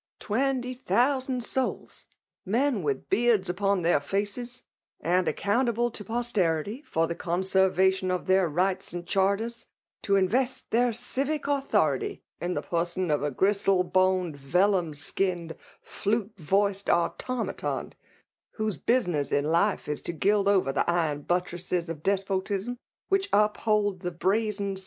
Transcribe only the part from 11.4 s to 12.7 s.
authority in the